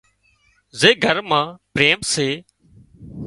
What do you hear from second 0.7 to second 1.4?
زي گھر